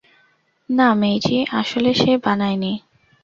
না, 0.69 0.87
মেইজি, 0.93 1.37
আসলে 1.59 1.89
সে 1.93 2.11
বানায়নি। 2.23 2.73